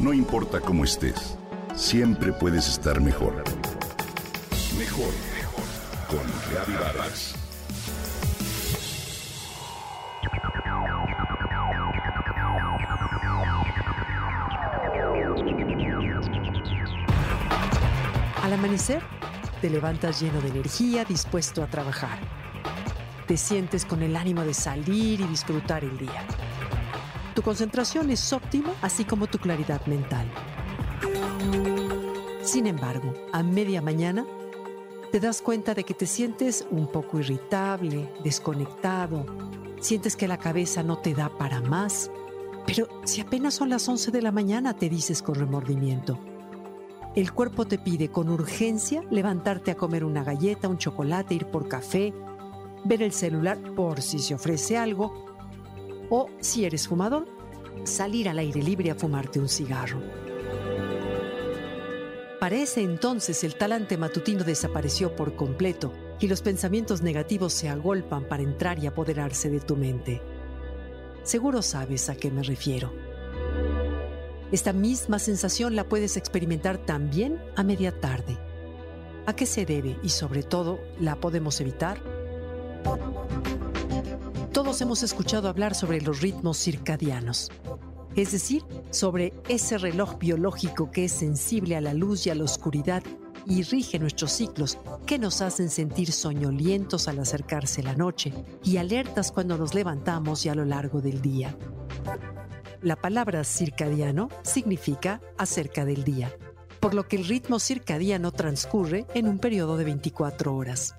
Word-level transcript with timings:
No 0.00 0.14
importa 0.14 0.60
cómo 0.60 0.84
estés, 0.84 1.36
siempre 1.76 2.32
puedes 2.32 2.66
estar 2.68 3.02
mejor. 3.02 3.44
Mejor, 4.78 5.12
mejor. 5.34 5.64
Con 6.08 6.20
Reavivadas. 6.50 7.34
Al 18.42 18.52
amanecer, 18.54 19.02
te 19.60 19.68
levantas 19.68 20.22
lleno 20.22 20.40
de 20.40 20.48
energía, 20.48 21.04
dispuesto 21.04 21.62
a 21.62 21.66
trabajar. 21.66 22.18
Te 23.26 23.36
sientes 23.36 23.84
con 23.84 24.02
el 24.02 24.16
ánimo 24.16 24.44
de 24.44 24.54
salir 24.54 25.20
y 25.20 25.24
disfrutar 25.24 25.84
el 25.84 25.98
día. 25.98 26.26
Tu 27.40 27.44
concentración 27.44 28.10
es 28.10 28.34
óptima, 28.34 28.74
así 28.82 29.06
como 29.06 29.26
tu 29.26 29.38
claridad 29.38 29.86
mental. 29.86 30.30
Sin 32.42 32.66
embargo, 32.66 33.14
a 33.32 33.42
media 33.42 33.80
mañana, 33.80 34.26
te 35.10 35.20
das 35.20 35.40
cuenta 35.40 35.72
de 35.72 35.84
que 35.84 35.94
te 35.94 36.04
sientes 36.04 36.66
un 36.70 36.86
poco 36.86 37.18
irritable, 37.18 38.12
desconectado, 38.22 39.24
sientes 39.80 40.16
que 40.16 40.28
la 40.28 40.36
cabeza 40.36 40.82
no 40.82 40.98
te 40.98 41.14
da 41.14 41.30
para 41.30 41.62
más, 41.62 42.10
pero 42.66 42.86
si 43.04 43.22
apenas 43.22 43.54
son 43.54 43.70
las 43.70 43.88
11 43.88 44.10
de 44.10 44.20
la 44.20 44.32
mañana, 44.32 44.76
te 44.76 44.90
dices 44.90 45.22
con 45.22 45.36
remordimiento. 45.36 46.18
El 47.16 47.32
cuerpo 47.32 47.64
te 47.64 47.78
pide 47.78 48.10
con 48.10 48.28
urgencia 48.28 49.02
levantarte 49.10 49.70
a 49.70 49.76
comer 49.76 50.04
una 50.04 50.24
galleta, 50.24 50.68
un 50.68 50.76
chocolate, 50.76 51.36
ir 51.36 51.46
por 51.46 51.68
café, 51.68 52.12
ver 52.84 53.02
el 53.02 53.12
celular 53.12 53.58
por 53.74 54.02
si 54.02 54.18
se 54.18 54.34
ofrece 54.34 54.76
algo, 54.76 55.29
o 56.10 56.28
si 56.40 56.66
eres 56.66 56.86
fumador, 56.86 57.26
salir 57.84 58.28
al 58.28 58.38
aire 58.38 58.62
libre 58.62 58.90
a 58.90 58.94
fumarte 58.94 59.40
un 59.40 59.48
cigarro. 59.48 60.02
Para 62.38 62.56
ese 62.56 62.82
entonces 62.82 63.44
el 63.44 63.54
talante 63.54 63.96
matutino 63.96 64.44
desapareció 64.44 65.14
por 65.14 65.36
completo 65.36 65.92
y 66.20 66.26
los 66.26 66.42
pensamientos 66.42 67.02
negativos 67.02 67.52
se 67.52 67.68
agolpan 67.68 68.24
para 68.28 68.42
entrar 68.42 68.78
y 68.78 68.86
apoderarse 68.86 69.50
de 69.50 69.60
tu 69.60 69.76
mente. 69.76 70.20
Seguro 71.22 71.62
sabes 71.62 72.08
a 72.08 72.14
qué 72.14 72.30
me 72.30 72.42
refiero. 72.42 72.92
Esta 74.52 74.72
misma 74.72 75.18
sensación 75.18 75.76
la 75.76 75.84
puedes 75.84 76.16
experimentar 76.16 76.78
también 76.78 77.40
a 77.56 77.62
media 77.62 78.00
tarde. 78.00 78.36
¿A 79.26 79.36
qué 79.36 79.46
se 79.46 79.64
debe 79.64 79.98
y 80.02 80.08
sobre 80.08 80.42
todo 80.42 80.80
la 80.98 81.16
podemos 81.16 81.60
evitar? 81.60 82.00
Todos 84.62 84.82
hemos 84.82 85.02
escuchado 85.02 85.48
hablar 85.48 85.74
sobre 85.74 86.02
los 86.02 86.20
ritmos 86.20 86.58
circadianos, 86.58 87.50
es 88.14 88.32
decir, 88.32 88.62
sobre 88.90 89.32
ese 89.48 89.78
reloj 89.78 90.18
biológico 90.18 90.90
que 90.90 91.06
es 91.06 91.12
sensible 91.12 91.76
a 91.76 91.80
la 91.80 91.94
luz 91.94 92.26
y 92.26 92.30
a 92.30 92.34
la 92.34 92.44
oscuridad 92.44 93.02
y 93.46 93.62
rige 93.62 93.98
nuestros 93.98 94.32
ciclos, 94.32 94.76
que 95.06 95.18
nos 95.18 95.40
hacen 95.40 95.70
sentir 95.70 96.12
soñolientos 96.12 97.08
al 97.08 97.20
acercarse 97.20 97.82
la 97.82 97.94
noche 97.94 98.34
y 98.62 98.76
alertas 98.76 99.32
cuando 99.32 99.56
nos 99.56 99.72
levantamos 99.72 100.44
y 100.44 100.50
a 100.50 100.54
lo 100.54 100.66
largo 100.66 101.00
del 101.00 101.22
día. 101.22 101.56
La 102.82 102.96
palabra 102.96 103.44
circadiano 103.44 104.28
significa 104.42 105.22
acerca 105.38 105.86
del 105.86 106.04
día, 106.04 106.36
por 106.80 106.92
lo 106.92 107.08
que 107.08 107.16
el 107.16 107.24
ritmo 107.24 107.60
circadiano 107.60 108.30
transcurre 108.30 109.06
en 109.14 109.26
un 109.26 109.38
periodo 109.38 109.78
de 109.78 109.84
24 109.84 110.54
horas. 110.54 110.96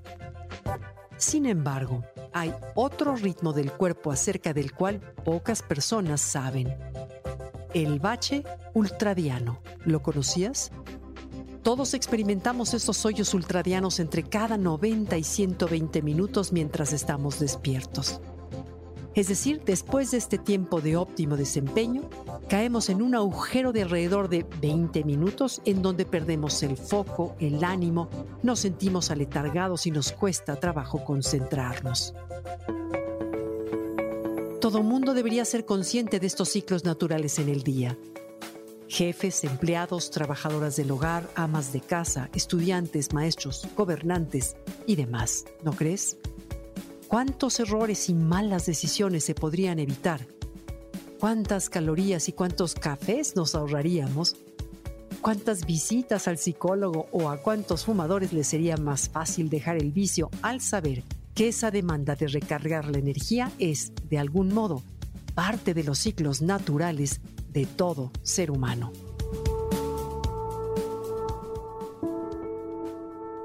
Sin 1.18 1.46
embargo, 1.46 2.04
hay 2.34 2.54
otro 2.76 3.16
ritmo 3.16 3.54
del 3.54 3.72
cuerpo 3.72 4.12
acerca 4.12 4.54
del 4.54 4.74
cual 4.74 5.00
pocas 5.24 5.62
personas 5.62 6.22
saben. 6.22 6.76
El 7.74 8.00
bache 8.00 8.44
ultradiano. 8.74 9.60
¿Lo 9.86 10.02
conocías? 10.02 10.72
Todos 11.64 11.94
experimentamos 11.94 12.74
estos 12.74 13.06
hoyos 13.06 13.34
ultradianos 13.34 14.00
entre 14.00 14.24
cada 14.24 14.58
90 14.58 15.18
y 15.18 15.24
120 15.24 16.02
minutos 16.02 16.52
mientras 16.52 16.92
estamos 16.92 17.40
despiertos. 17.40 18.20
Es 19.14 19.28
decir, 19.28 19.62
después 19.66 20.12
de 20.12 20.18
este 20.18 20.38
tiempo 20.38 20.80
de 20.80 20.96
óptimo 20.96 21.36
desempeño, 21.36 22.10
caemos 22.48 22.90
en 22.90 23.02
un 23.02 23.14
agujero 23.14 23.74
de 23.74 23.82
alrededor 23.82 24.30
de 24.30 24.46
20 24.62 25.04
minutos 25.04 25.62
en 25.66 25.82
donde 25.82 26.06
perdemos 26.06 26.64
el 26.64 26.78
foco, 26.78 27.36
el 27.40 27.64
ánimo, 27.64 28.10
nos 28.42 28.60
sentimos 28.60 29.12
aletargados 29.12 29.86
y 29.86 29.92
nos 29.92 30.14
cuesta 30.14 30.56
trabajo 30.56 31.04
concentrarnos. 31.04 32.14
Todo 34.62 34.84
mundo 34.84 35.14
debería 35.14 35.44
ser 35.44 35.66
consciente 35.66 36.20
de 36.20 36.28
estos 36.28 36.50
ciclos 36.50 36.86
naturales 36.86 37.38
en 37.40 37.50
el 37.50 37.64
día. 37.64 37.98
Jefes, 38.88 39.44
empleados, 39.44 40.12
trabajadoras 40.12 40.76
del 40.76 40.92
hogar, 40.92 41.28
amas 41.36 41.74
de 41.74 41.82
casa, 41.82 42.30
estudiantes, 42.34 43.12
maestros, 43.14 43.68
gobernantes 43.76 44.56
y 44.86 44.96
demás, 44.96 45.46
¿no 45.64 45.72
crees? 45.72 46.18
¿Cuántos 47.12 47.60
errores 47.60 48.08
y 48.08 48.14
malas 48.14 48.66
decisiones 48.66 49.26
se 49.26 49.36
podrían 49.36 49.80
evitar? 49.80 50.26
¿Cuántas 51.20 51.70
calorías 51.70 52.30
y 52.30 52.32
cuántos 52.32 52.74
cafés 52.74 53.36
nos 53.36 53.54
ahorraríamos? 53.54 54.38
¿Cuántas 55.20 55.66
visitas 55.66 56.30
al 56.30 56.38
psicólogo 56.38 57.10
o 57.12 57.30
a 57.30 57.42
cuántos 57.42 57.84
fumadores 57.84 58.32
les 58.32 58.48
sería 58.48 58.78
más 58.78 59.10
fácil 59.10 59.50
dejar 59.50 59.76
el 59.76 59.92
vicio 59.92 60.30
al 60.42 60.62
saber 60.62 61.04
que 61.36 61.50
esa 61.50 61.70
demanda 61.70 62.16
de 62.16 62.30
recargar 62.30 62.86
la 62.86 63.00
energía 63.00 63.52
es, 63.60 63.92
de 64.10 64.18
algún 64.18 64.54
modo, 64.54 64.82
parte 65.36 65.74
de 65.74 65.84
los 65.84 66.00
ciclos 66.00 66.42
naturales 66.42 67.20
de 67.50 67.66
todo 67.66 68.10
ser 68.24 68.52
humano? 68.52 68.94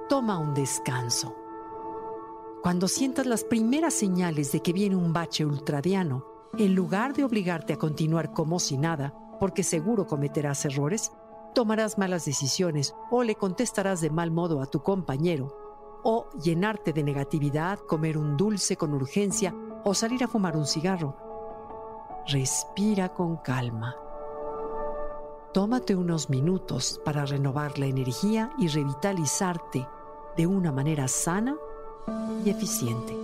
Toma 0.09 0.39
un 0.39 0.55
descanso 0.55 1.46
cuando 2.67 2.89
sientas 2.89 3.27
las 3.27 3.45
primeras 3.45 3.95
señales 3.95 4.51
de 4.51 4.59
que 4.61 4.73
viene 4.73 4.97
un 4.97 5.13
bache 5.13 5.47
ultradiano, 5.47 6.27
en 6.59 6.75
lugar 6.75 7.15
de 7.15 7.23
obligarte 7.23 7.73
a 7.73 7.79
continuar 7.79 8.33
como 8.33 8.59
si 8.59 8.77
nada, 8.77 9.15
porque 9.39 9.63
seguro 9.63 10.09
cometerás 10.09 10.65
errores, 10.65 11.13
tomarás 11.55 11.97
malas 11.97 12.25
decisiones 12.25 12.93
o 13.09 13.23
le 13.23 13.37
contestarás 13.37 14.01
de 14.01 14.11
mal 14.11 14.33
modo 14.33 14.61
a 14.61 14.67
tu 14.67 14.83
compañero, 14.83 15.57
o 16.03 16.29
llenarte 16.43 16.93
de 16.93 17.05
negatividad, 17.05 17.79
comer 17.79 18.19
un 18.19 18.37
dulce 18.37 18.77
con 18.77 18.95
urgencia 18.95 19.55
o 19.85 19.95
salir 19.95 20.25
a 20.25 20.27
fumar 20.27 20.57
un 20.57 20.67
cigarro. 20.67 21.17
Respira 22.27 23.15
con 23.15 23.37
calma. 23.37 23.95
Tómate 25.55 25.95
unos 25.95 26.31
minutos 26.31 27.01
para 27.05 27.27
renovar 27.27 27.79
la 27.79 27.87
energía 27.87 28.51
y 28.59 28.67
revitalizarte 28.67 29.87
de 30.37 30.47
una 30.49 30.73
manera 30.73 31.07
sana 31.07 31.57
y 32.45 32.51
eficiente. 32.51 33.15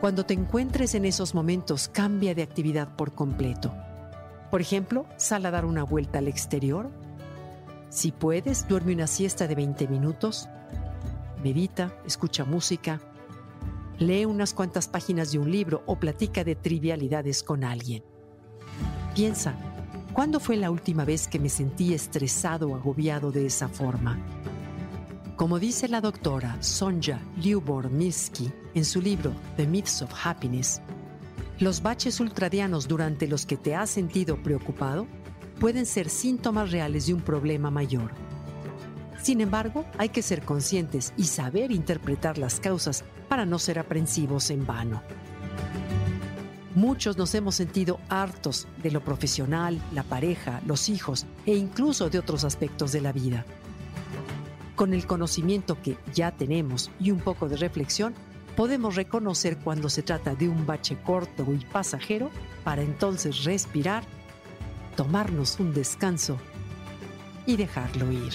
Cuando 0.00 0.24
te 0.24 0.34
encuentres 0.34 0.94
en 0.94 1.04
esos 1.04 1.34
momentos, 1.34 1.88
cambia 1.88 2.34
de 2.34 2.42
actividad 2.42 2.94
por 2.96 3.14
completo. 3.14 3.74
Por 4.50 4.60
ejemplo, 4.60 5.06
sal 5.16 5.46
a 5.46 5.50
dar 5.50 5.64
una 5.64 5.82
vuelta 5.82 6.18
al 6.18 6.28
exterior. 6.28 6.90
Si 7.88 8.12
puedes, 8.12 8.68
duerme 8.68 8.94
una 8.94 9.06
siesta 9.06 9.48
de 9.48 9.54
20 9.54 9.88
minutos. 9.88 10.48
Medita, 11.42 11.92
escucha 12.06 12.44
música. 12.44 13.00
Lee 13.98 14.26
unas 14.26 14.52
cuantas 14.52 14.86
páginas 14.86 15.32
de 15.32 15.38
un 15.38 15.50
libro 15.50 15.82
o 15.86 15.98
platica 15.98 16.44
de 16.44 16.54
trivialidades 16.54 17.42
con 17.42 17.64
alguien. 17.64 18.04
Piensa, 19.14 19.54
¿cuándo 20.12 20.38
fue 20.38 20.56
la 20.56 20.70
última 20.70 21.04
vez 21.04 21.26
que 21.26 21.38
me 21.38 21.48
sentí 21.48 21.94
estresado 21.94 22.68
o 22.68 22.76
agobiado 22.76 23.32
de 23.32 23.46
esa 23.46 23.68
forma? 23.68 24.18
Como 25.36 25.58
dice 25.58 25.86
la 25.86 26.00
doctora 26.00 26.56
Sonja 26.62 27.20
Lyubomirsky 27.36 28.50
en 28.74 28.86
su 28.86 29.02
libro 29.02 29.34
The 29.58 29.66
Myths 29.66 30.00
of 30.00 30.10
Happiness, 30.24 30.80
los 31.58 31.82
baches 31.82 32.20
ultradianos 32.20 32.88
durante 32.88 33.28
los 33.28 33.44
que 33.44 33.58
te 33.58 33.74
has 33.74 33.90
sentido 33.90 34.42
preocupado 34.42 35.06
pueden 35.60 35.84
ser 35.84 36.08
síntomas 36.08 36.70
reales 36.70 37.06
de 37.06 37.12
un 37.12 37.20
problema 37.20 37.70
mayor. 37.70 38.12
Sin 39.22 39.42
embargo, 39.42 39.84
hay 39.98 40.08
que 40.08 40.22
ser 40.22 40.40
conscientes 40.40 41.12
y 41.18 41.24
saber 41.24 41.70
interpretar 41.70 42.38
las 42.38 42.58
causas 42.58 43.04
para 43.28 43.44
no 43.44 43.58
ser 43.58 43.78
aprensivos 43.78 44.48
en 44.48 44.66
vano. 44.66 45.02
Muchos 46.74 47.18
nos 47.18 47.34
hemos 47.34 47.56
sentido 47.56 48.00
hartos 48.08 48.66
de 48.82 48.90
lo 48.90 49.04
profesional, 49.04 49.82
la 49.92 50.02
pareja, 50.02 50.62
los 50.64 50.88
hijos 50.88 51.26
e 51.44 51.56
incluso 51.56 52.08
de 52.08 52.18
otros 52.18 52.42
aspectos 52.44 52.90
de 52.92 53.02
la 53.02 53.12
vida. 53.12 53.44
Con 54.76 54.92
el 54.92 55.06
conocimiento 55.06 55.80
que 55.82 55.96
ya 56.14 56.32
tenemos 56.32 56.90
y 57.00 57.10
un 57.10 57.18
poco 57.18 57.48
de 57.48 57.56
reflexión, 57.56 58.14
podemos 58.56 58.94
reconocer 58.94 59.56
cuando 59.56 59.88
se 59.88 60.02
trata 60.02 60.34
de 60.34 60.50
un 60.50 60.66
bache 60.66 60.98
corto 61.02 61.46
y 61.52 61.64
pasajero 61.64 62.30
para 62.62 62.82
entonces 62.82 63.44
respirar, 63.44 64.04
tomarnos 64.94 65.58
un 65.60 65.72
descanso 65.72 66.38
y 67.46 67.56
dejarlo 67.56 68.12
ir. 68.12 68.34